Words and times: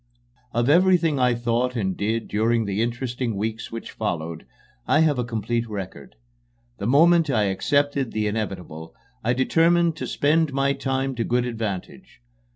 Of 0.51 0.67
everything 0.67 1.19
I 1.19 1.35
thought 1.35 1.75
and 1.75 1.95
did 1.95 2.27
during 2.27 2.65
the 2.65 2.81
interesting 2.81 3.35
weeks 3.35 3.71
which 3.71 3.91
followed, 3.91 4.47
I 4.87 5.01
have 5.01 5.19
a 5.19 5.23
complete 5.23 5.69
record. 5.69 6.15
The 6.79 6.87
moment 6.87 7.29
I 7.29 7.43
accepted 7.43 8.11
the 8.11 8.25
inevitable, 8.25 8.95
I 9.23 9.33
determined 9.33 9.95
to 9.97 10.07
spend 10.07 10.53
my 10.53 10.73
time 10.73 11.13
to 11.17 11.23
good 11.23 11.45
advantage. 11.45 12.19